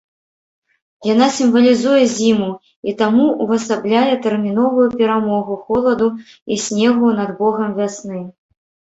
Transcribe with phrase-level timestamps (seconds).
[1.07, 2.47] Яна сімвалізуе зіму
[2.91, 6.07] і таму увасабляе тэрміновую перамогу холаду
[6.55, 8.19] і снегу над богам вясны.